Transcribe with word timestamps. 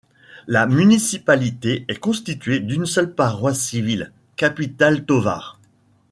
La 0.47 0.65
municipalité 0.65 1.85
est 1.87 1.99
constituée 1.99 2.59
d'une 2.59 2.87
seule 2.87 3.13
paroisse 3.13 3.59
civile, 3.61 4.11
Capital 4.35 5.05
Tovar. 5.05 5.59